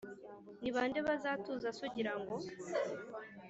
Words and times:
ni 0.61 0.69
bande 0.75 0.99
bazatuza 1.07 1.69
se 1.75 1.81
ugirango 1.87 2.35